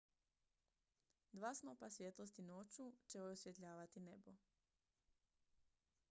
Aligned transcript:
dva 1.33 1.51
snopa 1.59 1.89
svjetlosti 1.89 2.41
noću 2.41 2.91
će 3.07 3.21
osvjetljavati 3.21 3.99
nebo 3.99 4.33